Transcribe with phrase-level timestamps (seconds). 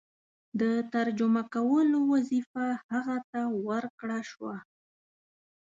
[0.59, 0.61] د
[0.93, 4.55] ترجمه کولو وظیفه هغه ته ورکړه شوه.